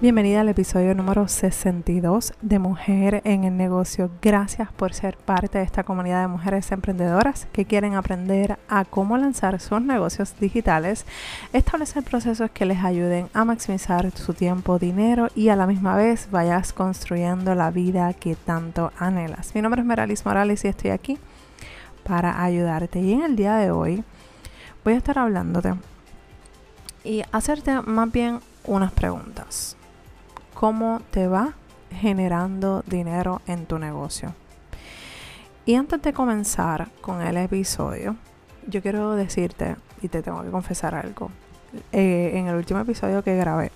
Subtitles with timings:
[0.00, 4.10] Bienvenida al episodio número 62 de Mujer en el Negocio.
[4.20, 9.16] Gracias por ser parte de esta comunidad de mujeres emprendedoras que quieren aprender a cómo
[9.16, 11.06] lanzar sus negocios digitales,
[11.52, 16.28] establecer procesos que les ayuden a maximizar su tiempo, dinero y a la misma vez
[16.30, 19.54] vayas construyendo la vida que tanto anhelas.
[19.54, 21.18] Mi nombre es Meralis Morales y estoy aquí
[22.02, 23.00] para ayudarte.
[23.00, 24.04] Y en el día de hoy
[24.84, 25.74] voy a estar hablándote
[27.04, 29.76] y hacerte más bien unas preguntas
[30.54, 31.54] cómo te va
[31.90, 34.34] generando dinero en tu negocio.
[35.66, 38.16] Y antes de comenzar con el episodio,
[38.66, 41.30] yo quiero decirte, y te tengo que confesar algo,
[41.92, 43.72] eh, en el último episodio que grabé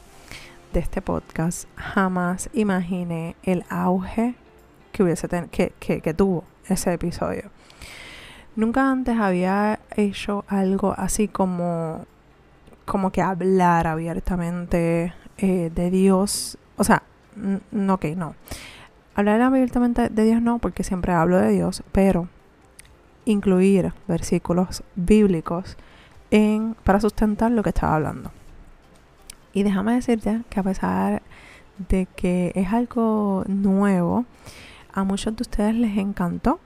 [0.72, 4.34] de este podcast, jamás imaginé el auge
[4.92, 7.50] que, hubiese que, que tuvo ese episodio.
[8.56, 12.06] Nunca antes había hecho algo así como,
[12.88, 17.02] como que hablar abiertamente eh, de Dios o sea,
[17.72, 18.34] no, ok, no.
[19.14, 22.28] Hablar abiertamente de Dios no, porque siempre hablo de Dios, pero
[23.24, 25.76] incluir versículos bíblicos
[26.30, 28.30] en, para sustentar lo que estaba hablando.
[29.52, 31.22] Y déjame decirte que a pesar
[31.88, 34.24] de que es algo nuevo,
[34.92, 36.60] a muchos de ustedes les encantó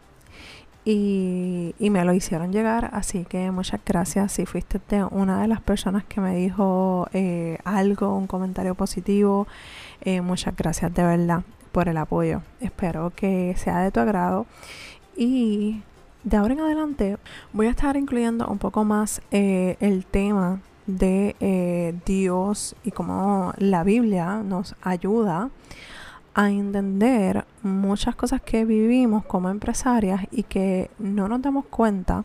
[0.85, 4.81] y, me lo hicieron llegar, así que muchas gracias si fuiste
[5.11, 9.47] una de las personas que me dijo eh, algo, un comentario positivo,
[10.01, 12.43] eh, muchas gracias de verdad por el apoyo.
[12.61, 14.47] Espero que sea de tu agrado
[15.17, 15.83] y
[16.25, 17.17] de ahora en adelante
[17.53, 23.85] voy a estar incluyendo un poco más eh, el tema de Dios y cómo la
[23.85, 25.51] Biblia nos ayuda
[26.35, 32.25] a entender muchas cosas que vivimos como empresarias y que no nos damos cuenta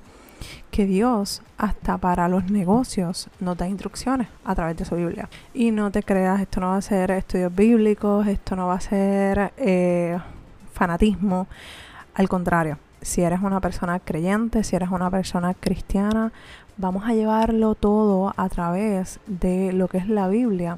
[0.72, 5.30] que Dios hasta para los negocios nos da instrucciones a través de su Biblia.
[5.54, 8.82] Y no te creas, esto no va a ser estudios bíblicos, esto no va a
[8.82, 10.18] ser eh,
[10.74, 11.48] fanatismo.
[12.14, 16.32] Al contrario, si eres una persona creyente, si eres una persona cristiana,
[16.78, 20.78] vamos a llevarlo todo a través de lo que es la Biblia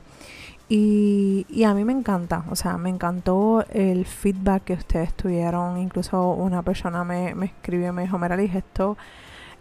[0.69, 5.77] y, a mí me encanta, o sea, me encantó el feedback que ustedes tuvieron.
[5.79, 8.95] Incluso una persona me, escribió me dijo, Meralis, esto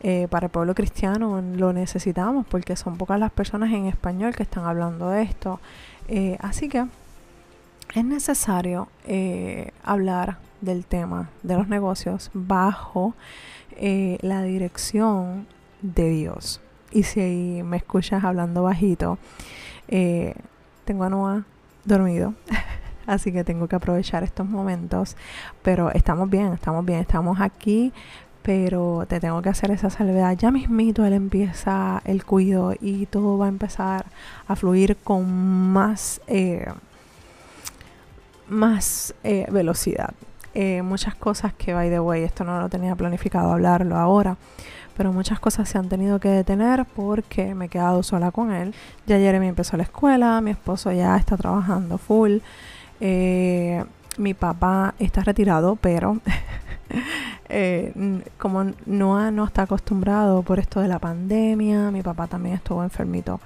[0.00, 4.42] eh, para el pueblo cristiano lo necesitamos porque son pocas las personas en español que
[4.42, 5.60] están hablando de esto.
[6.08, 6.86] Eh, así que
[7.94, 13.14] es necesario eh, hablar del tema de los negocios bajo
[13.80, 15.46] la dirección
[15.82, 16.60] de Dios.
[16.90, 19.18] Y si me escuchas hablando bajito,
[19.88, 20.34] eh,
[20.88, 21.44] tengo a Noah
[21.84, 22.32] dormido.
[23.06, 25.16] Así que tengo que aprovechar estos momentos.
[25.62, 27.92] Pero estamos bien, estamos bien, estamos aquí.
[28.42, 30.34] Pero te tengo que hacer esa salvedad.
[30.38, 34.06] Ya mismito él empieza el cuido y todo va a empezar
[34.46, 35.30] a fluir con
[35.72, 36.66] más, eh,
[38.48, 40.14] más eh, velocidad.
[40.60, 44.36] Eh, muchas cosas que, by the way, esto no lo tenía planificado hablarlo ahora
[44.96, 48.74] pero muchas cosas se han tenido que detener porque me he quedado sola con él.
[49.06, 52.38] Ya Jeremy empezó la escuela, mi esposo ya está trabajando full,
[52.98, 53.84] eh,
[54.16, 56.18] mi papá está retirado, pero
[57.48, 57.92] eh,
[58.38, 63.38] como Noah no está acostumbrado por esto de la pandemia, mi papá también estuvo enfermito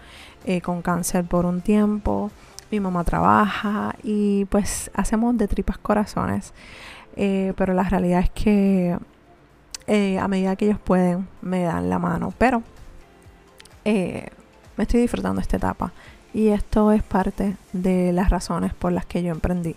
[0.63, 2.31] con cáncer por un tiempo,
[2.71, 6.55] mi mamá trabaja y pues hacemos de tripas corazones.
[7.15, 8.97] Pero la realidad es que
[9.87, 12.33] eh, a medida que ellos pueden, me dan la mano.
[12.39, 12.63] Pero
[13.85, 14.29] eh,
[14.77, 15.93] me estoy disfrutando esta etapa.
[16.35, 19.77] Y esto es parte de las razones por las que yo emprendí.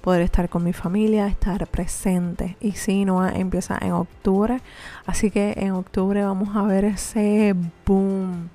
[0.00, 2.56] Poder estar con mi familia, estar presente.
[2.60, 4.60] Y si no, empieza en octubre.
[5.06, 7.54] Así que en octubre vamos a ver ese
[7.86, 8.50] boom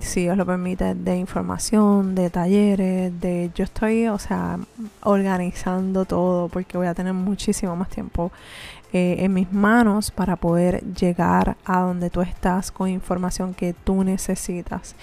[0.00, 4.58] si Dios lo permite, de información, de talleres, de yo estoy, o sea,
[5.02, 8.32] organizando todo porque voy a tener muchísimo más tiempo
[8.92, 14.04] eh, en mis manos para poder llegar a donde tú estás con información que tú
[14.04, 14.96] necesitas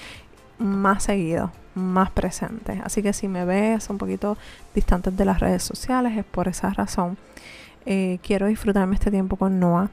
[0.58, 2.82] más seguido, más presente.
[2.84, 4.38] Así que si me ves un poquito
[4.76, 7.18] distante de las redes sociales es por esa razón.
[7.86, 9.90] Eh, quiero disfrutarme este tiempo con Noah.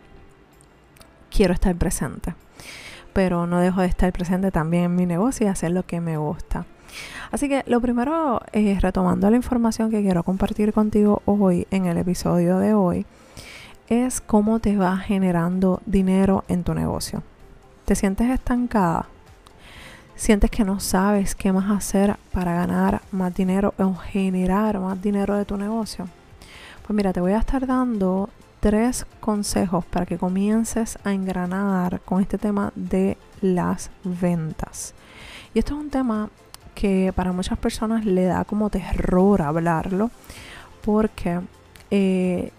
[1.30, 2.34] Quiero estar presente
[3.12, 6.16] pero no dejo de estar presente también en mi negocio y hacer lo que me
[6.16, 6.66] gusta.
[7.30, 11.98] Así que lo primero, es retomando la información que quiero compartir contigo hoy en el
[11.98, 13.06] episodio de hoy,
[13.88, 17.22] es cómo te va generando dinero en tu negocio.
[17.84, 19.06] ¿Te sientes estancada?
[20.14, 25.36] ¿Sientes que no sabes qué más hacer para ganar más dinero o generar más dinero
[25.36, 26.08] de tu negocio?
[26.86, 28.28] Pues mira, te voy a estar dando
[28.60, 34.94] tres consejos para que comiences a engranar con este tema de las ventas.
[35.54, 36.30] Y esto es un tema
[36.74, 40.10] que para muchas personas le da como terror hablarlo
[40.84, 41.40] porque
[41.90, 42.52] eh,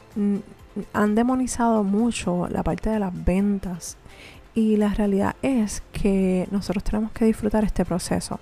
[0.93, 3.97] han demonizado mucho la parte de las ventas
[4.53, 8.39] y la realidad es que nosotros tenemos que disfrutar este proceso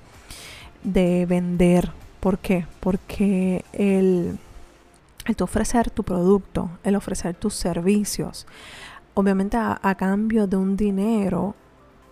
[0.84, 1.92] de vender.
[2.20, 2.66] ¿Por qué?
[2.80, 4.40] Porque el,
[5.28, 8.48] el ofrecer tu producto, el ofrecer tus servicios,
[9.14, 11.56] obviamente a, cambio de un dinero,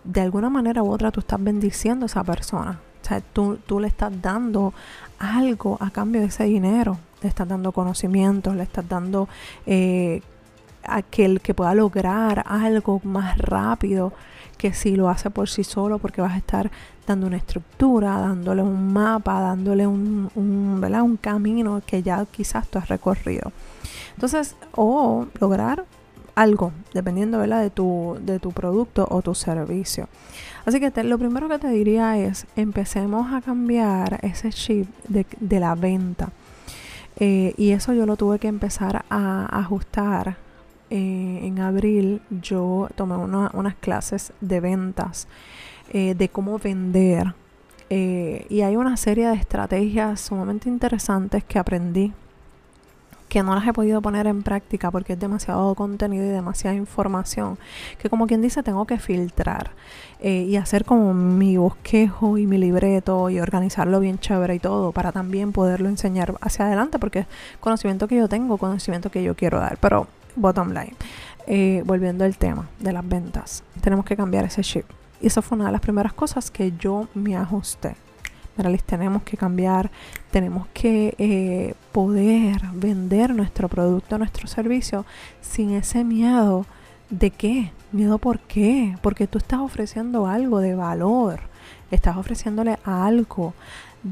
[0.04, 2.80] de alguna manera u otra tú estás bendiciendo a esa persona.
[3.02, 4.74] O sea, tú, tú le estás dando
[5.18, 6.98] algo a cambio de ese dinero.
[7.22, 9.28] Le estás dando conocimiento, le estás dando
[9.64, 10.20] eh,
[10.82, 14.12] aquel que pueda lograr algo más rápido
[14.56, 16.70] que si lo hace por sí solo porque vas a estar
[17.06, 22.78] dando una estructura, dándole un mapa, dándole un, un, un camino que ya quizás tú
[22.78, 23.52] has recorrido.
[24.14, 25.84] Entonces, o lograr
[26.34, 30.08] algo, dependiendo de, tu, de tu producto o tu servicio.
[30.66, 35.74] Así que lo primero que te diría es, empecemos a cambiar ese chip de, la
[35.74, 36.30] venta.
[37.18, 40.36] Eh, y eso yo lo tuve que empezar a ajustar
[40.88, 45.26] eh, en abril yo tomé unas clases de ventas,
[45.92, 47.34] eh, de cómo vender.
[47.90, 52.12] Eh, y hay una serie de estrategias sumamente interesantes que aprendí
[53.28, 57.58] que no las he podido poner en práctica porque es demasiado contenido y demasiada información
[57.98, 59.72] que como quien dice tengo que filtrar
[60.22, 65.10] y hacer como mi bosquejo y mi libreto y organizarlo bien chévere y todo para
[65.10, 67.26] también poderlo enseñar hacia adelante porque es
[67.58, 70.06] conocimiento que yo tengo, conocimiento que yo quiero dar, pero
[70.36, 70.94] bottom line.
[71.46, 74.84] Eh, volviendo al tema de las ventas, tenemos que cambiar ese chip.
[75.20, 77.96] Y eso fue una de las primeras cosas que yo me ajusté.
[78.86, 79.90] Tenemos que cambiar,
[80.30, 85.04] tenemos que eh, poder vender nuestro producto, nuestro servicio
[85.42, 86.64] sin ese miedo
[87.10, 91.40] de qué, miedo por qué, porque tú estás ofreciendo algo de valor,
[91.90, 93.52] estás ofreciéndole algo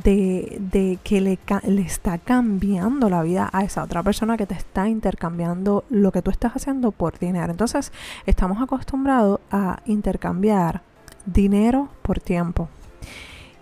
[0.02, 4.88] de, que le, le, está cambiando la vida a esa otra persona que te está
[4.88, 7.52] intercambiando lo que tú estás haciendo por dinero.
[7.52, 7.92] Entonces,
[8.26, 10.82] estamos acostumbrados a intercambiar
[11.26, 12.68] dinero por tiempo.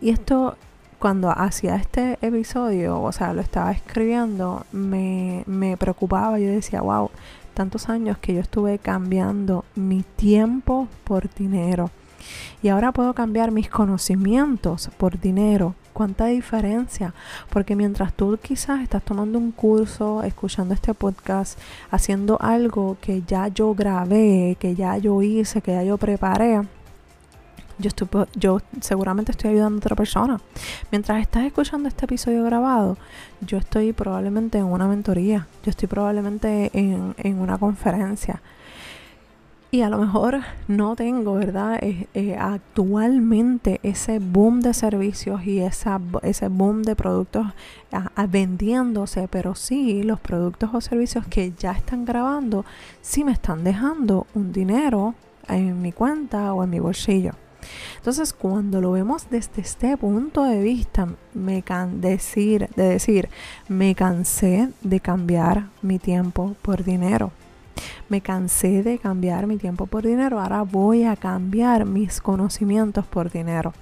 [0.01, 0.57] Y esto,
[0.99, 6.39] cuando hacía este episodio, o sea, lo estaba escribiendo, me, me preocupaba.
[6.39, 7.11] Yo decía, wow,
[7.53, 11.91] tantos años que yo estuve cambiando mi tiempo por dinero.
[12.63, 17.15] Y ahora puedo cambiar mis conocimientos por dinero cuánta diferencia,
[17.51, 21.59] porque mientras tú quizás estás tomando un curso, escuchando este podcast,
[21.91, 26.63] haciendo algo que ya yo grabé, que ya yo hice, que ya yo preparé,
[27.79, 30.41] yo, estoy, yo seguramente estoy ayudando a otra persona.
[30.91, 32.97] Mientras estás escuchando este episodio grabado,
[33.41, 38.41] yo estoy probablemente en una mentoría, yo estoy probablemente en, en una conferencia
[39.75, 41.79] y a lo mejor no tengo, ¿verdad?
[41.81, 47.47] Eh, actualmente ese boom de servicios y esa, ese boom de productos
[48.29, 52.67] vendiéndose, pero sí los productos o servicios que ya están grabando,
[53.01, 55.15] sí me están dejando un dinero
[55.49, 57.33] en mi cuenta o en mi bolsillo.
[57.97, 62.19] Entonces, cuando lo vemos desde este punto de vista, me can de
[62.77, 63.29] decir,
[63.69, 67.33] me cansé de cambiar mi tiempo por dinero
[68.09, 73.31] me cansé de cambiar mi tiempo por dinero, ahora voy a cambiar mis conocimientos por
[73.31, 73.73] dinero.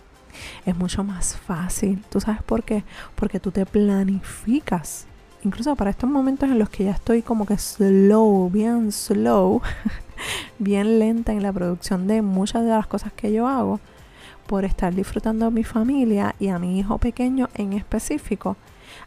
[0.64, 2.02] Es mucho más fácil.
[2.08, 2.84] ¿Tú sabes por qué?
[3.14, 5.06] Porque tú te planificas.
[5.42, 9.62] Incluso para estos momentos en los que ya estoy como que slow, bien slow,
[10.58, 13.80] bien lenta en la producción de muchas de las cosas que yo hago,
[14.46, 18.56] por estar disfrutando a mi familia y a mi hijo pequeño en específico,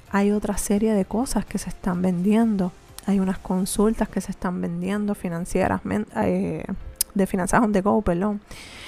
[0.09, 2.71] hay otra serie de cosas que se están vendiendo
[3.05, 5.81] hay unas consultas que se están vendiendo financieras,
[6.17, 6.63] eh,
[7.13, 8.41] de finanzas on the go, perdón.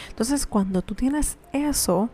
[0.09, 2.09] Entonces, cuando tú tienes eso,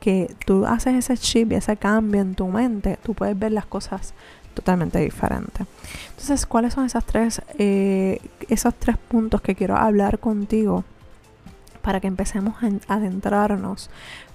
[0.00, 3.66] que tú haces ese chip y ese cambio en tu mente, tú puedes ver las
[3.66, 4.14] cosas
[4.54, 5.66] totalmente diferentes.
[6.10, 10.84] Entonces, ¿cuáles son esas tres, eh, esos tres puntos que quiero hablar contigo
[11.82, 12.56] para que empecemos
[12.88, 13.90] a adentrarnos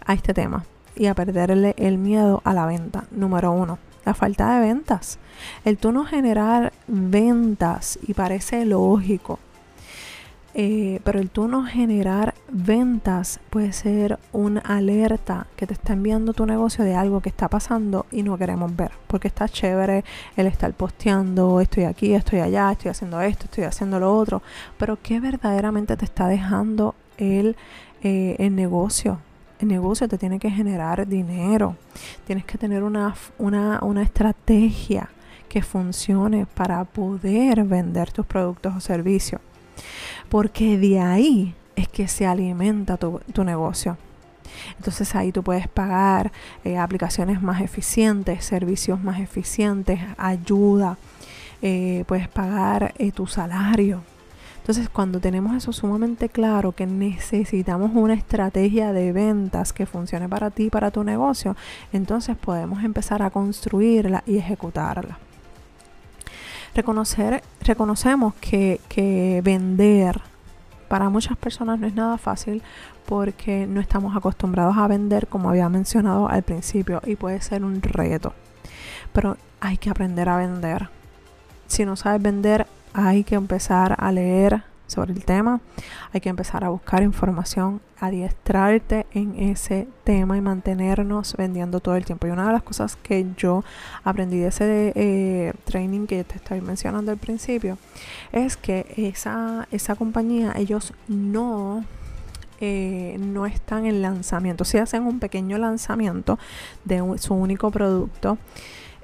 [0.06, 3.06] a este tema y a perderle el miedo a la venta?
[3.12, 5.20] Número uno, la falta de ventas.
[5.64, 9.40] El tú no generar ventas, y parece lógico,
[10.58, 16.32] eh, pero el tú no generar ventas puede ser una alerta que te está enviando
[16.32, 18.92] tu negocio de algo que está pasando y no queremos ver.
[19.08, 20.06] Porque está chévere
[20.38, 24.42] el estar posteando, estoy aquí, estoy allá, estoy haciendo esto, estoy haciendo lo otro.
[24.78, 27.58] Pero ¿qué verdaderamente te está dejando el,
[28.02, 29.20] eh, el negocio?
[29.62, 31.76] Negocio te tiene que generar dinero.
[32.26, 35.10] Tienes que tener una, una, estrategia
[35.50, 39.42] que funcione para poder vender tus productos o servicios.
[40.30, 43.98] Porque de ahí es que se alimenta tu, tu negocio.
[44.78, 46.32] Entonces ahí tú puedes pagar
[46.64, 50.98] eh, aplicaciones más eficientes, servicios más eficientes, ayuda,
[51.62, 54.02] eh, puedes pagar eh, tu salario.
[54.66, 60.50] Entonces cuando tenemos eso sumamente claro, que necesitamos una estrategia de ventas que funcione para
[60.50, 61.56] ti, para tu negocio,
[61.94, 65.20] entonces podemos empezar a construirla y ejecutarla.
[66.74, 70.20] Reconocer, reconocemos que, que vender
[70.88, 72.64] para muchas personas no es nada fácil
[73.06, 77.84] porque no estamos acostumbrados a vender como había mencionado al principio y puede ser un
[77.84, 78.34] reto.
[79.14, 80.90] Pero hay que aprender a vender.
[81.68, 82.66] Si no sabes vender,
[82.96, 85.60] hay que empezar a leer sobre el tema,
[86.14, 92.06] hay que empezar a buscar información, adiestrarte en ese tema y mantenernos vendiendo todo el
[92.06, 92.28] tiempo.
[92.28, 93.66] Y una de las cosas que yo
[94.04, 97.78] aprendí de ese eh, training que te estoy mencionando al principio
[98.32, 101.84] es que esa, esa compañía, ellos no
[102.62, 104.64] eh, no están en lanzamiento.
[104.64, 106.40] Si hacen un pequeño lanzamiento
[106.86, 108.38] de su único producto,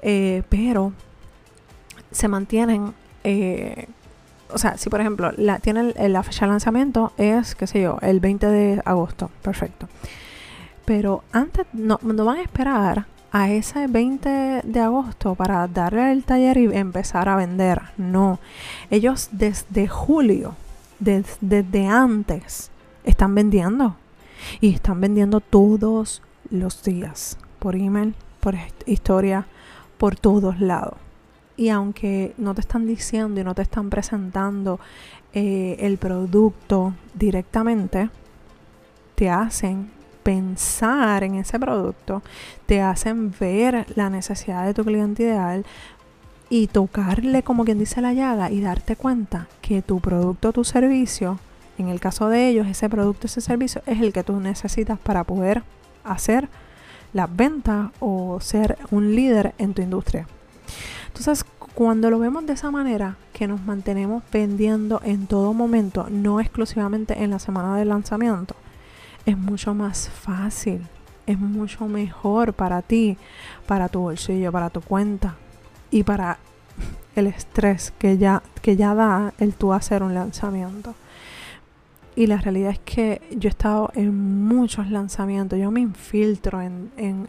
[0.00, 0.94] eh, pero
[2.10, 3.86] se mantienen eh,
[4.52, 7.98] o sea, si por ejemplo la, tienen la fecha de lanzamiento es, qué sé yo,
[8.02, 9.88] el 20 de agosto, perfecto.
[10.84, 16.24] Pero antes no, no van a esperar a ese 20 de agosto para darle el
[16.24, 17.80] taller y empezar a vender.
[17.96, 18.38] No,
[18.90, 20.54] ellos desde julio,
[20.98, 22.70] desde antes,
[23.04, 23.96] están vendiendo.
[24.60, 29.46] Y están vendiendo todos los días, por email, por historia,
[29.98, 30.94] por todos lados.
[31.56, 34.80] Y aunque no te están diciendo y no te están presentando
[35.32, 38.10] eh, el producto directamente,
[39.14, 39.90] te hacen
[40.22, 42.22] pensar en ese producto,
[42.66, 45.64] te hacen ver la necesidad de tu cliente ideal
[46.48, 51.38] y tocarle como quien dice la llaga y darte cuenta que tu producto, tu servicio,
[51.78, 55.24] en el caso de ellos, ese producto, ese servicio es el que tú necesitas para
[55.24, 55.62] poder
[56.04, 56.48] hacer
[57.12, 60.26] las ventas o ser un líder en tu industria.
[61.14, 66.40] Entonces, cuando lo vemos de esa manera, que nos mantenemos vendiendo en todo momento, no
[66.40, 68.56] exclusivamente en la semana de lanzamiento,
[69.26, 70.86] es mucho más fácil,
[71.26, 73.18] es mucho mejor para ti,
[73.66, 75.36] para tu bolsillo, para tu cuenta
[75.90, 76.38] y para
[77.14, 80.94] el estrés que ya, que ya da el tú hacer un lanzamiento.
[82.14, 86.90] Y la realidad es que yo he estado en muchos lanzamientos, yo me infiltro en,
[86.98, 87.26] en,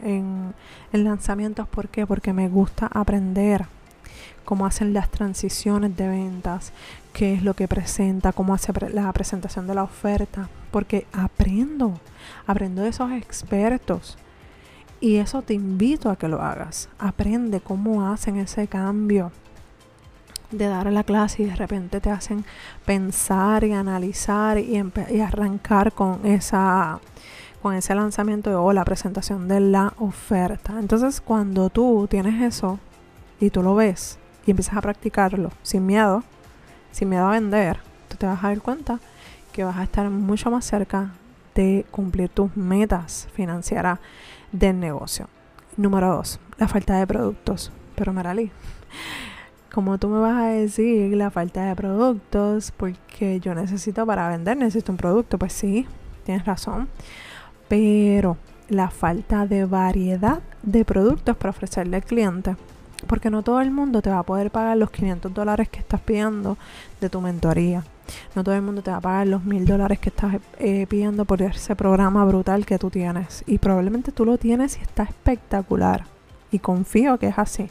[0.91, 2.05] en, lanzamientos, ¿por qué?
[2.05, 3.65] Porque me gusta aprender
[4.43, 6.73] cómo hacen las transiciones de ventas,
[7.13, 12.01] qué es lo que presenta, cómo hace la presentación de la oferta, porque aprendo,
[12.45, 14.17] aprendo de esos expertos.
[14.99, 16.89] Y eso te invito a que lo hagas.
[16.99, 19.31] Aprende cómo hacen ese cambio
[20.57, 22.45] de dar la clase y de repente te hacen
[22.85, 24.77] pensar y analizar y,
[25.21, 26.99] arrancar con esa
[27.61, 30.77] con ese lanzamiento o la presentación de la oferta.
[30.79, 32.77] Entonces, cuando tú tienes eso
[33.39, 36.23] y tú lo ves y empiezas a practicarlo sin miedo,
[36.91, 37.79] sin miedo a vender,
[38.09, 38.99] tú te vas a dar cuenta
[39.53, 41.11] que vas a estar mucho más cerca
[41.55, 43.99] de cumplir tus metas financieras
[44.51, 45.29] del negocio.
[45.77, 47.71] Número dos, la falta de productos.
[47.95, 48.51] Pero Marali,
[49.73, 54.55] como tú me vas a decir la falta de productos, porque yo necesito para vender,
[54.55, 55.87] necesito un producto, pues sí,
[56.25, 56.87] tienes razón.
[57.67, 58.37] Pero
[58.69, 62.55] la falta de variedad de productos para ofrecerle al cliente.
[63.07, 66.01] Porque no todo el mundo te va a poder pagar los 500 dólares que estás
[66.01, 66.55] pidiendo
[67.01, 67.83] de tu mentoría.
[68.35, 71.25] No todo el mundo te va a pagar los 1000 dólares que estás eh, pidiendo
[71.25, 73.43] por ese programa brutal que tú tienes.
[73.47, 76.05] Y probablemente tú lo tienes y está espectacular.
[76.51, 77.69] Y confío que es así.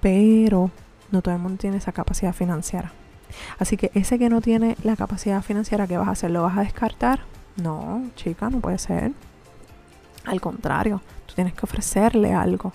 [0.00, 0.70] Pero
[1.14, 2.92] no todo el mundo tiene esa capacidad financiera.
[3.58, 6.30] Así que ese que no tiene la capacidad financiera, ¿qué vas a hacer?
[6.30, 7.20] ¿Lo vas a descartar?
[7.56, 9.12] No, chica, no puede ser.
[10.26, 12.72] Al contrario, tú tienes que ofrecerle algo.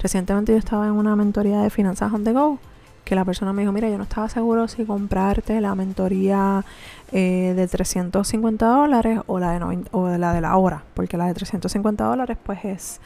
[0.00, 2.58] Recientemente yo estaba en una mentoría de finanzas on the go
[3.04, 6.64] que la persona me dijo, mira, yo no estaba seguro si comprarte la mentoría
[7.10, 12.04] eh, de 350 dólares o la de, la de la hora, porque la de 350
[12.04, 13.00] dólares pues es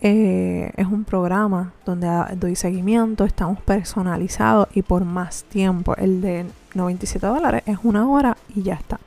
[0.00, 5.96] eh, es un programa donde doy seguimiento, estamos personalizados y por más tiempo.
[5.96, 9.00] El de 97 dólares es una hora y ya está.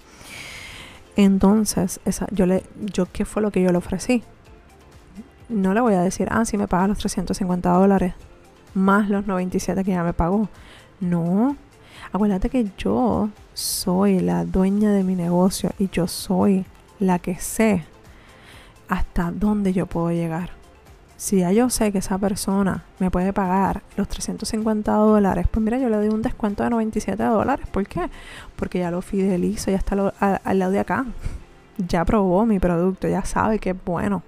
[1.15, 4.24] Entonces, esa, yo le, yo, ¿qué fue lo que yo le ofrecí?
[5.50, 8.13] No le voy a decir, ah, sí me paga los 350 dólares
[8.74, 10.50] más los 97 que ya me pagó.
[11.00, 11.55] No.
[12.12, 16.65] Acuérdate que yo soy la dueña de mi negocio y yo soy
[17.00, 17.86] la que sé
[18.88, 20.61] hasta dónde yo puedo llegar
[21.21, 25.77] si ya yo sé que esa persona me puede pagar los 350 dólares, pues mira,
[25.77, 27.67] yo le doy un descuento de 97 dólares.
[27.67, 28.09] ¿Por qué?
[28.55, 31.05] Porque ya lo fidelizo, ya está al, lado de acá.
[31.77, 34.23] ya probó mi producto, ya sabe que es bueno.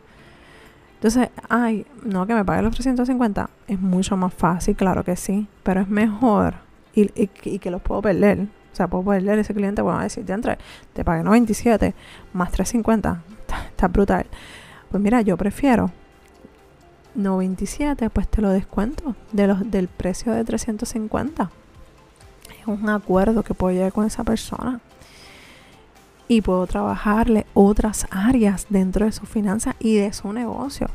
[0.98, 5.48] Entonces, ay, no, que me pague los 350 es mucho más fácil, claro que sí,
[5.64, 6.54] pero es mejor
[6.94, 8.42] y, y, que los puedo perder.
[8.72, 10.60] O sea, puedo perder ese cliente, bueno, a decir, ya entre,
[10.94, 11.96] te pagué 97
[12.34, 14.28] más 350, está, está brutal.
[14.92, 15.90] Pues mira, yo prefiero
[17.16, 21.50] 97, pues te lo descuento de los, del precio de 350.
[22.60, 24.80] Es un acuerdo que puedo llegar con esa persona
[26.28, 30.88] y puedo trabajarle otras áreas dentro de su finanzas y de su negocio.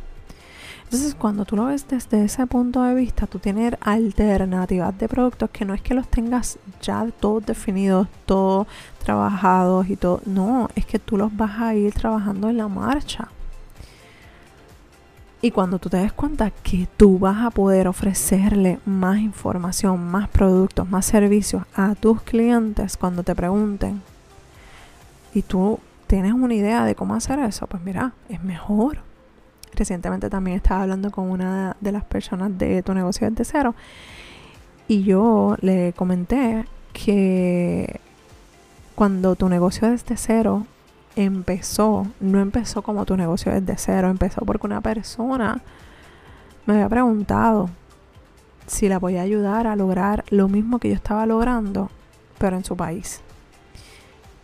[0.84, 5.50] Entonces, cuando tú lo ves desde ese punto de vista, tú tienes alternativas de productos
[5.50, 8.66] que no es que los tengas ya todos definidos, todos
[9.04, 10.22] trabajados y todo.
[10.24, 13.28] No, es que tú los vas a ir trabajando en la marcha.
[15.40, 20.28] Y cuando tú te des cuenta que tú vas a poder ofrecerle más información, más
[20.28, 24.02] productos, más servicios a tus clientes cuando te pregunten,
[25.32, 25.78] y tú
[26.08, 28.98] tienes una idea de cómo hacer eso, pues mira, es mejor.
[29.74, 33.74] Recientemente también estaba hablando con una de las personas de tu negocio desde cero
[34.88, 38.00] y yo le comenté que
[38.94, 40.66] cuando tu negocio desde cero
[41.24, 45.60] empezó, no empezó como tu negocio desde cero, empezó porque una persona
[46.64, 47.70] me había preguntado
[48.66, 51.90] si la podía ayudar a lograr lo mismo que yo estaba logrando,
[52.38, 53.20] pero en su país.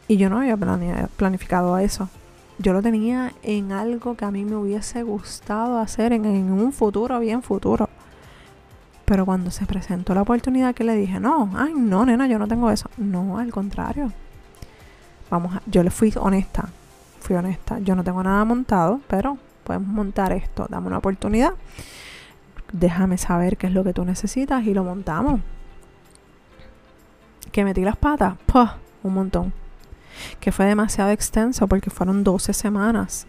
[0.08, 0.56] Y yo no había
[1.16, 2.08] planificado eso.
[2.58, 7.20] Yo lo tenía en algo que a mí me hubiese gustado hacer en, un futuro,
[7.20, 7.88] bien futuro.
[9.04, 12.48] Pero cuando se presentó la oportunidad que le dije, no, ay, no, nena, yo no
[12.48, 12.88] tengo eso.
[12.96, 14.12] No, al contrario.
[15.34, 16.68] Vamos a, yo le fui honesta.
[17.18, 17.80] Fui honesta.
[17.80, 20.66] Yo no tengo nada montado, pero podemos montar esto.
[20.68, 21.54] Dame una oportunidad.
[22.72, 25.40] Déjame saber qué es lo que tú necesitas y lo montamos.
[27.50, 28.34] Que metí las patas,
[29.02, 29.52] un montón
[30.38, 33.26] que fue demasiado extenso porque fueron 12 semanas.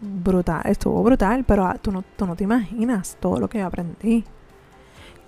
[0.00, 3.66] Brutal, estuvo brutal, pero ah, tú no, tú no te imaginas todo lo que yo
[3.66, 4.24] aprendí.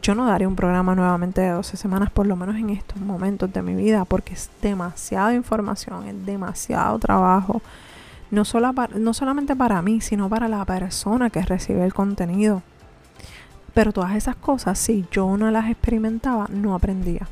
[0.03, 3.53] Yo no daría un programa nuevamente de 12 semanas, por lo menos en estos momentos
[3.53, 7.61] de mi vida, porque es demasiada información, es demasiado trabajo.
[8.31, 12.63] No, solo no solamente para mí, sino para la persona que recibe el contenido.
[13.75, 17.27] Pero todas esas cosas, si yo no las experimentaba, no aprendía.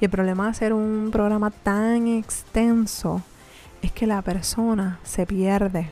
[0.00, 3.22] Y el problema de hacer un programa tan extenso
[3.82, 5.90] es que la persona se pierde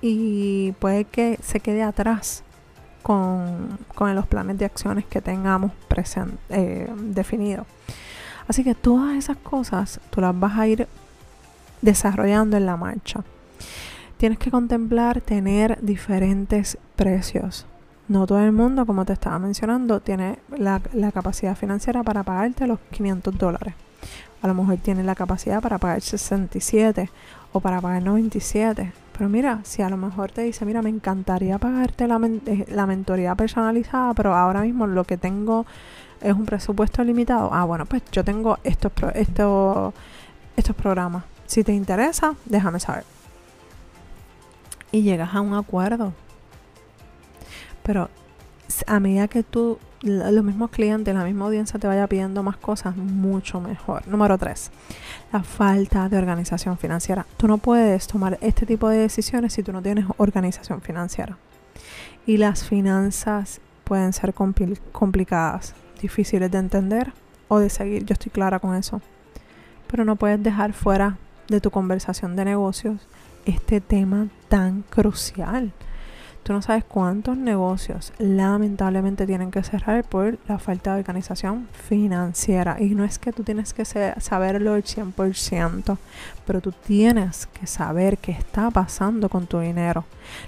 [0.00, 2.44] y puede que se quede atrás
[3.04, 3.78] con,
[4.14, 5.72] los planes de acciones que tengamos
[6.48, 7.66] eh, definidos.
[8.48, 10.88] Así que todas esas cosas tú las vas a ir
[11.82, 13.22] desarrollando en la marcha.
[14.16, 17.66] Tienes que contemplar tener diferentes precios.
[18.08, 20.80] No todo el mundo, como te estaba mencionando, tiene la,
[21.12, 23.74] capacidad financiera para pagarte los 500 dólares.
[24.40, 27.10] A lo mejor tiene la capacidad para pagar 67
[27.52, 29.03] o para pagar 97.
[29.16, 32.86] Pero mira, si a lo mejor te dice, mira, me encantaría pagarte la, eh, la
[32.86, 35.66] mentoría personalizada, pero ahora mismo lo que tengo
[36.20, 37.50] es un presupuesto limitado.
[37.52, 39.94] Ah, bueno, pues yo tengo estos, estos,
[40.56, 41.24] estos programas.
[41.46, 43.04] Si te interesa, déjame saber.
[44.90, 46.12] Y llegas a un acuerdo
[47.84, 48.08] pero
[48.86, 52.96] a medida que tú, los mismos clientes, la misma audiencia te vaya pidiendo más cosas,
[52.96, 54.06] mucho mejor.
[54.06, 54.70] Número tres,
[55.32, 57.26] la falta de organización financiera.
[57.36, 61.38] Tú no puedes tomar este tipo de decisiones si tú no tienes organización financiera.
[62.26, 64.34] Y las finanzas pueden ser
[64.92, 67.12] complicadas, difíciles de entender
[67.48, 68.04] o de seguir.
[68.04, 69.00] Yo estoy clara con eso.
[69.86, 73.00] Pero no puedes dejar fuera de tu conversación de negocios
[73.44, 75.72] este tema tan crucial
[76.44, 82.76] Tú no sabes cuántos negocios lamentablemente tienen que cerrar por la falta de organización financiera.
[82.78, 85.96] Y no es que tú tienes que saberlo el 100%,
[86.46, 90.04] pero tú tienes que saber qué está pasando con tu dinero.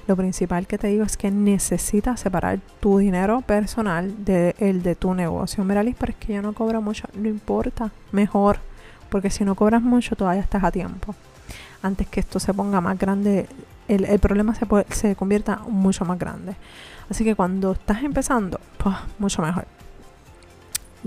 [0.07, 5.15] Lo principal que te digo es que necesitas separar tu dinero personal del de tu
[5.15, 5.65] negocio.
[5.65, 7.09] Miralis, pero es que yo no cobro mucho.
[7.15, 8.59] No importa, mejor.
[9.09, 11.15] Porque si no cobras mucho, todavía estás a tiempo.
[11.81, 13.49] Antes que esto se ponga más grande
[13.89, 16.57] el, problema se, se convierta mucho más grande.
[17.11, 19.67] Así que cuando estás empezando, pues mucho mejor.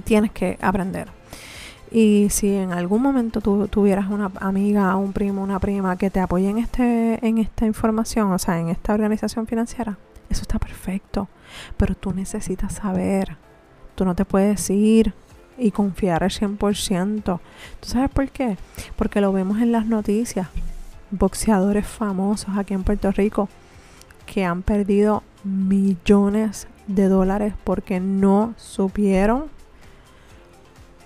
[0.03, 1.07] Tienes que aprender.
[1.91, 6.19] Y si en algún momento tú tuvieras una amiga, un primo, una prima que te
[6.19, 9.97] apoye en, este, en esta información, o sea, en esta organización financiera,
[10.29, 11.27] eso está perfecto.
[11.77, 13.37] Pero tú necesitas saber.
[13.95, 15.13] Tú no te puedes ir
[15.57, 17.23] y confiar al 100%.
[17.23, 17.39] ¿Tú
[17.81, 18.57] sabes por qué?
[18.95, 20.47] Porque lo vemos en las noticias
[21.11, 23.49] boxeadores famosos aquí en Puerto Rico
[24.25, 29.45] que han perdido millones de dólares porque no supieron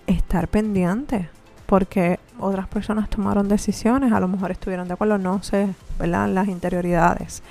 [0.07, 1.27] estar pendientes
[1.65, 6.29] porque otras personas tomaron decisiones, a lo mejor estuvieron de acuerdo, no sé, ¿verdad?
[6.29, 7.41] Las interioridades.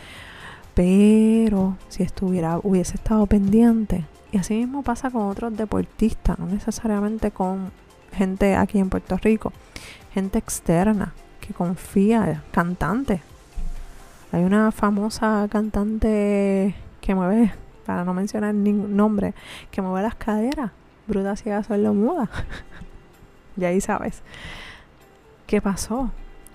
[0.75, 7.31] Pero si estuviera, hubiese estado pendiente, y así mismo pasa con otros deportistas, no necesariamente
[7.31, 7.73] con
[8.13, 9.53] gente aquí en Puerto Rico,
[10.15, 11.15] gente externa
[11.53, 13.23] confía, cantante.
[14.33, 17.53] Hay una famosa cantante que mueve,
[17.85, 19.35] para no mencionar ningún nombre,
[19.71, 20.71] que mueve las caderas.
[21.07, 22.29] Bruta ciega solo muda.
[23.57, 24.23] y ahí sabes.
[25.47, 26.11] ¿Qué pasó?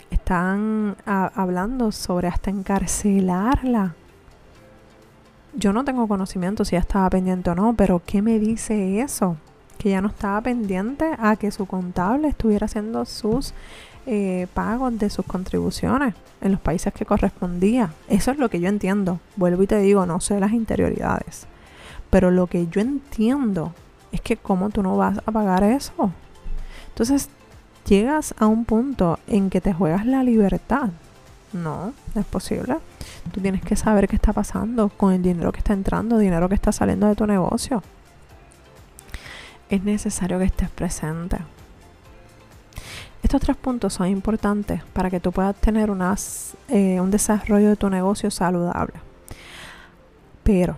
[0.10, 3.96] Están hablando sobre hasta encarcelarla
[5.58, 9.38] yo no tengo conocimiento si ya estaba pendiente o no, pero ¿qué me dice eso?
[9.80, 13.54] Que ya no estaba pendiente a que su contable estuviera haciendo sus
[14.10, 17.92] eh, pagos de sus contribuciones en los países que correspondía.
[18.08, 19.20] Eso es lo que yo entiendo.
[19.36, 21.46] Vuelvo y te digo, no sé las interioridades.
[22.10, 23.74] Pero lo que yo entiendo
[24.14, 26.12] es que cómo tú no vas a pagar eso.
[26.88, 27.28] Entonces
[27.86, 30.90] llegas a un punto en que te juegas la libertad.
[31.52, 32.78] No, no es posible.
[33.34, 36.56] Tú tienes que saber qué está pasando con el dinero que está entrando, dinero que
[36.56, 37.84] está saliendo de tu negocio.
[39.70, 41.40] Es necesario que estés presente.
[43.28, 45.90] Estos tres puntos son importantes para que tú puedas tener
[46.70, 48.94] eh, un desarrollo de tu negocio saludable.
[50.44, 50.78] Pero,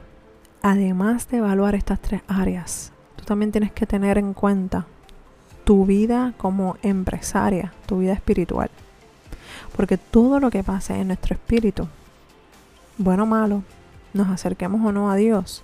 [0.64, 4.88] además de evaluar estas tres áreas, tú también tienes que tener en cuenta
[5.64, 8.72] tu vida como empresaria, tu vida espiritual.
[9.76, 11.88] Porque todo lo que pasa en nuestro espíritu
[12.98, 13.62] bueno o malo,
[14.12, 15.64] nos acerquemos o no a Dios,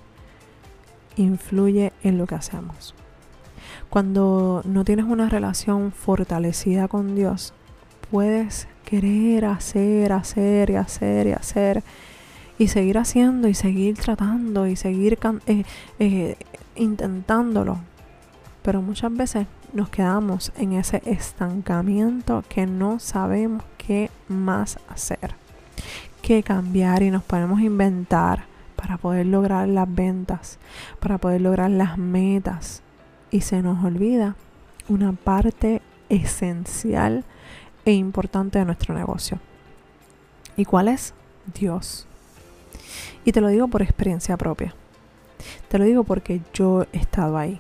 [1.15, 2.93] influye en lo que hacemos.
[3.95, 7.53] Cuando no tienes una relación fortalecida con Dios,
[8.11, 11.81] puedes querer hacer, hacer y hacer y hacer
[12.57, 15.63] y seguir haciendo y seguir tratando y seguir eh,
[15.99, 16.35] eh,
[16.75, 17.77] intentándolo.
[18.63, 25.35] Pero muchas veces nos quedamos en ese estancamiento que no sabemos qué más hacer
[26.21, 28.43] que cambiar y nos podemos inventar
[28.75, 30.59] para poder lograr las ventas,
[30.99, 32.81] para poder lograr las metas.
[33.31, 34.35] Y se nos olvida
[34.87, 37.23] una parte esencial
[37.85, 39.39] e importante de nuestro negocio.
[40.57, 41.13] ¿Y cuál es?
[41.59, 42.07] Dios.
[43.23, 44.73] Y te lo digo por experiencia propia.
[45.69, 47.59] Te lo digo porque yo he estado ahí.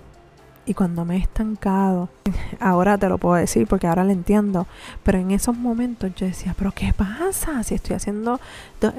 [0.67, 2.09] Y cuando me he estancado,
[2.59, 4.65] ahora te lo puedo decir porque ahora lo entiendo,
[5.03, 7.61] pero en esos momentos yo decía, pero ¿qué pasa?
[7.63, 8.39] Si estoy haciendo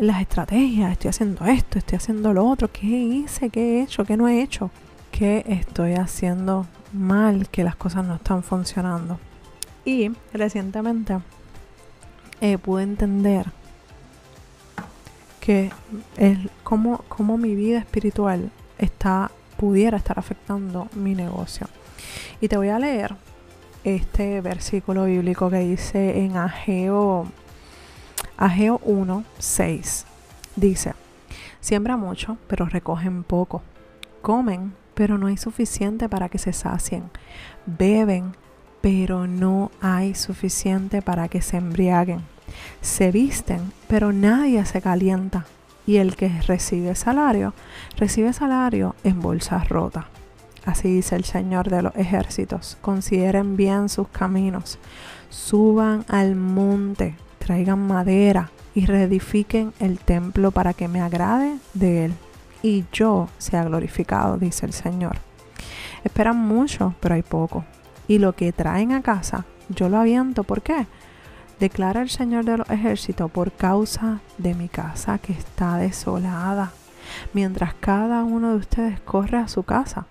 [0.00, 3.50] las estrategias, estoy haciendo esto, estoy haciendo lo otro, ¿qué hice?
[3.50, 4.04] ¿Qué he hecho?
[4.04, 4.70] ¿Qué no he hecho?
[5.18, 7.48] ¿Qué estoy haciendo mal?
[7.48, 9.18] Que las cosas no están funcionando.
[9.82, 11.20] Y recientemente
[12.42, 13.46] eh, pude entender
[15.40, 15.70] que
[16.18, 21.66] es como mi vida espiritual está pudiera estar afectando mi negocio.
[22.42, 23.16] Y te voy a leer
[23.84, 27.26] este versículo bíblico que dice en Ageo,
[28.36, 30.04] Ageo 1, 6.
[30.56, 30.92] Dice,
[31.60, 33.62] siembra mucho, pero recogen poco.
[34.20, 37.04] Comen, pero no hay suficiente para que se sacien.
[37.66, 38.32] Beben,
[38.80, 42.22] pero no hay suficiente para que se embriaguen.
[42.80, 45.44] Se visten, pero nadie se calienta
[45.86, 47.52] y el que recibe salario,
[47.98, 50.06] recibe salario en bolsas rotas.
[50.64, 52.78] Así dice el Señor de los ejércitos.
[52.80, 54.78] Consideren bien sus caminos.
[55.28, 62.14] Suban al monte, traigan madera y reedifiquen el templo para que me agrade de él.
[62.66, 65.18] Y yo sea glorificado, dice el Señor.
[66.02, 67.64] Esperan mucho, pero hay poco.
[68.08, 70.42] Y lo que traen a casa, yo lo aviento.
[70.42, 70.88] ¿Por qué?
[71.60, 76.72] declara el Señor de los ejércitos, por causa de mi casa que está desolada,
[77.32, 80.06] mientras cada uno de ustedes corre a su casa.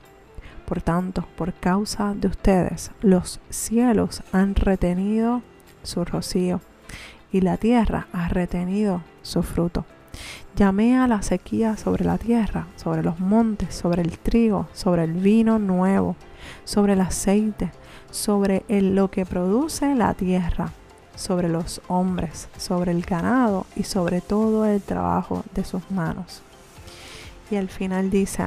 [0.65, 5.41] Por tanto, por causa de ustedes, los cielos han retenido
[5.83, 6.61] su rocío
[7.33, 9.85] y la tierra ha retenido su fruto.
[10.55, 15.13] Llamé a la sequía sobre la tierra, sobre los montes, sobre el trigo, sobre el
[15.13, 16.15] vino nuevo,
[16.63, 17.71] sobre el aceite,
[18.11, 20.71] sobre lo que produce la tierra
[21.15, 26.41] sobre los hombres, sobre el ganado y sobre todo el trabajo de sus manos.
[27.49, 28.43] Y al final dice,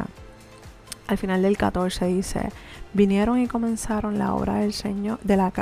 [1.06, 2.50] al final del 14 dice,
[2.92, 5.52] vinieron y comenzaron la obra del Señor, de la,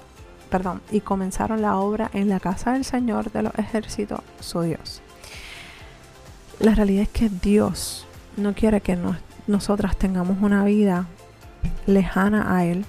[0.51, 5.03] perdón, y comenzaron la obra en la casa del Señor de los ejércitos, su Dios.
[6.61, 8.99] La realidad es que Dios no quiere que
[9.47, 11.07] nosotras tengamos una vida
[11.87, 12.85] lejana a Él,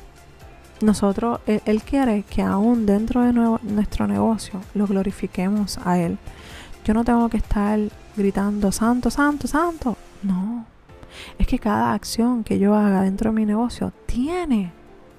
[0.82, 6.20] nosotros, él, quiere que aún dentro de nuestro negocio lo glorifiquemos a Él.
[6.86, 7.80] Yo no tengo que estar
[8.16, 9.98] gritando, santo, santo, santo.
[10.22, 10.66] No.
[11.40, 14.72] Es que cada acción que yo haga dentro de mi negocio tiene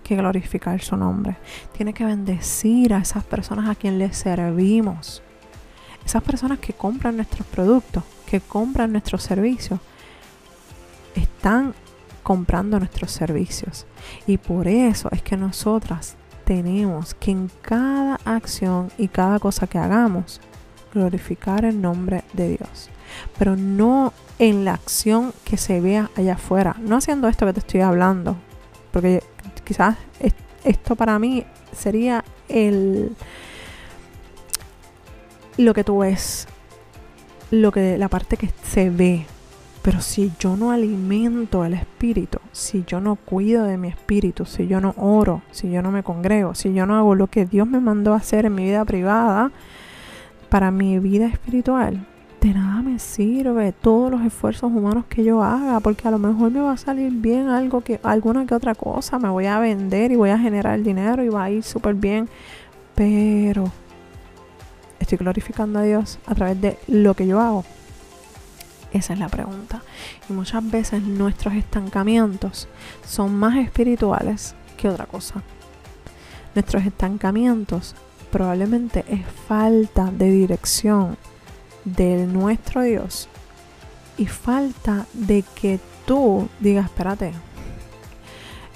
[0.04, 1.36] que glorificar su nombre.
[1.76, 5.22] Tiene que bendecir a esas personas a quien le servimos.
[6.06, 9.80] Esas personas que compran nuestros productos, que compran nuestros servicios,
[11.14, 11.74] están
[12.22, 13.86] comprando nuestros servicios.
[14.26, 19.78] Y por eso es que nosotras tenemos que en cada acción y cada cosa que
[19.78, 20.40] hagamos,
[20.92, 22.90] glorificar el nombre de Dios.
[23.38, 26.76] Pero no en la acción que se vea allá afuera.
[26.80, 28.36] No haciendo esto que te estoy hablando.
[28.92, 29.22] Porque
[29.64, 29.96] quizás
[30.64, 33.16] esto para mí sería el
[35.56, 36.46] lo que tú ves.
[37.50, 39.26] Lo que la parte que se ve.
[39.82, 44.66] Pero si yo no alimento el espíritu, si yo no cuido de mi espíritu, si
[44.66, 47.66] yo no oro, si yo no me congrego, si yo no hago lo que Dios
[47.66, 49.50] me mandó a hacer en mi vida privada,
[50.48, 52.06] para mi vida espiritual,
[52.40, 56.50] de nada me sirve todos los esfuerzos humanos que yo haga, porque a lo mejor
[56.50, 60.12] me va a salir bien algo que, alguna que otra cosa, me voy a vender
[60.12, 62.28] y voy a generar dinero y va a ir súper bien,
[62.94, 63.70] pero
[65.00, 67.64] estoy glorificando a Dios a través de lo que yo hago.
[68.92, 69.82] Esa es la pregunta.
[70.28, 72.68] Y muchas veces nuestros estancamientos
[73.06, 75.42] son más espirituales que otra cosa.
[76.54, 77.94] Nuestros estancamientos
[78.30, 81.16] probablemente es falta de dirección
[81.84, 83.28] de nuestro Dios
[84.16, 87.32] y falta de que tú digas, espérate,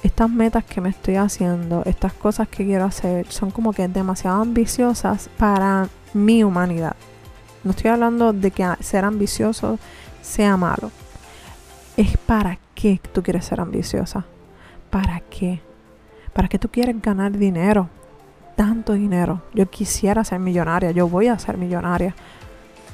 [0.02, 4.42] estas metas que me estoy haciendo, estas cosas que quiero hacer, son como que demasiado
[4.42, 6.96] ambiciosas para mi humanidad.
[7.64, 9.78] No estoy hablando de que ser ambicioso
[10.20, 10.90] sea malo.
[11.96, 14.24] Es para qué tú quieres ser ambiciosa.
[14.90, 15.60] ¿Para qué?
[16.32, 17.88] ¿Para qué tú quieres ganar dinero?
[18.56, 19.42] Tanto dinero.
[19.54, 22.14] Yo quisiera ser millonaria, yo voy a ser millonaria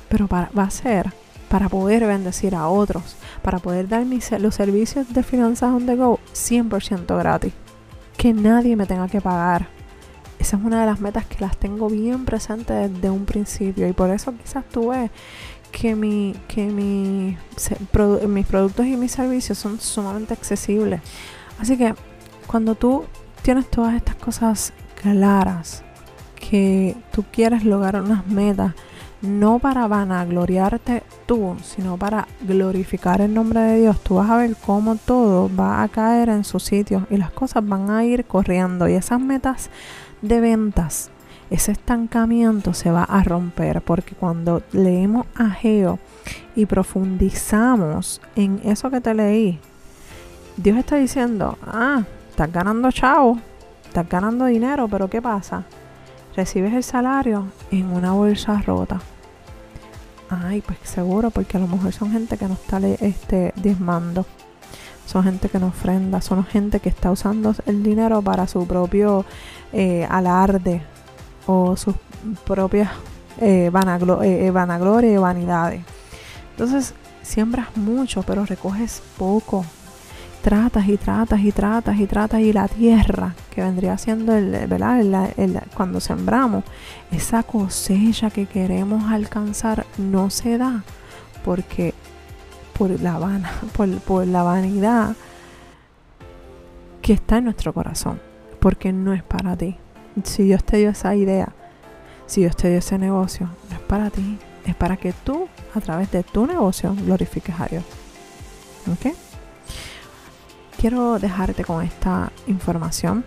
[0.08, 1.12] pero va a ser
[1.48, 5.96] para poder bendecir a otros, para poder dar mis, los servicios de finanzas on the
[5.96, 7.52] go 100% gratis,
[8.16, 9.68] que nadie me tenga que pagar.
[10.38, 13.92] Esa es una de las metas que las tengo bien presentes desde un principio y
[13.92, 15.10] por eso quizás tú ves
[15.72, 17.36] que, mi, que mi,
[18.28, 21.00] mis productos y mis servicios son sumamente accesibles.
[21.58, 21.94] Así que
[22.46, 23.04] cuando tú
[23.42, 25.82] tienes todas estas cosas claras,
[26.36, 28.74] que tú quieres lograr unas metas,
[29.20, 34.54] no para vanagloriarte tú, sino para glorificar el nombre de Dios, tú vas a ver
[34.64, 38.88] cómo todo va a caer en su sitio y las cosas van a ir corriendo
[38.88, 39.70] y esas metas
[40.22, 41.10] de ventas,
[41.50, 45.98] ese estancamiento se va a romper porque cuando leemos a Geo
[46.54, 49.58] y profundizamos en eso que te leí,
[50.56, 53.38] Dios está diciendo, ah, estás ganando chavo,
[53.84, 55.64] estás ganando dinero, pero ¿qué pasa?
[56.38, 59.00] recibes el salario en una bolsa rota.
[60.30, 64.24] Ay, pues seguro, porque a lo mejor son gente que no está este, diezmando.
[65.08, 69.24] Son gente que no ofrenda, son gente que está usando el dinero para su propio
[69.72, 70.82] eh, alarde
[71.46, 71.94] o sus
[72.44, 72.90] propias
[73.40, 75.80] eh, eh, vanagloria y vanidades.
[76.50, 76.92] Entonces,
[77.22, 79.64] siembras mucho, pero recoges poco
[80.42, 85.32] tratas y tratas y tratas y tratas y la tierra que vendría siendo el, ¿verdad?
[85.72, 86.64] cuando sembramos
[87.10, 90.84] esa cosecha que queremos alcanzar no se da
[91.46, 91.94] porque
[92.78, 93.50] por la, vana,
[94.06, 95.16] por, la vanidad
[97.02, 98.20] que está en nuestro corazón
[98.60, 99.76] porque no es para ti
[100.24, 101.52] si Dios te dio esa idea
[102.26, 105.80] si Dios te dio ese negocio no es para ti es para que tú a
[105.80, 107.84] través de tu negocio glorifiques a Dios
[108.92, 109.14] ¿ok?
[110.78, 113.24] quiero dejarte con esta información,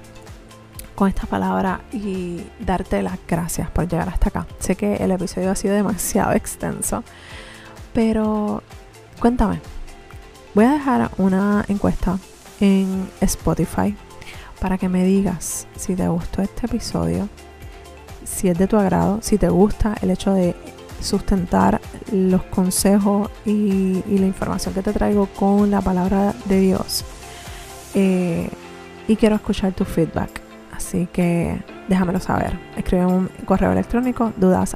[0.96, 4.48] con esta palabra y darte las gracias por llegar hasta acá.
[4.60, 7.04] Sé que el episodio ha sido demasiado extenso,
[7.94, 8.64] pero
[9.22, 9.62] cuéntame.
[10.54, 12.18] Voy a dejar una encuesta
[12.60, 13.96] en Spotify
[14.60, 17.30] para que me digas si te gustó este episodio,
[18.26, 20.56] si es de tu agrado, si te gusta el hecho de
[21.00, 21.80] sustentar
[22.12, 27.06] los consejos y, la información que te traigo con la palabra de Dios
[27.94, 28.50] eh,
[29.08, 30.42] y quiero escuchar tu feedback.
[30.72, 32.60] Así que déjamelo saber.
[32.76, 34.76] Escribe un correo electrónico dudas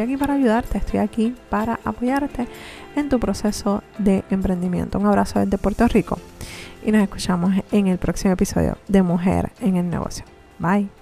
[0.00, 2.48] Estoy aquí para ayudarte, estoy aquí para apoyarte
[2.96, 4.98] en tu proceso de emprendimiento.
[4.98, 6.18] Un abrazo desde Puerto Rico
[6.82, 10.24] y nos escuchamos en el próximo episodio de Mujer en el Negocio.
[10.58, 10.99] Bye.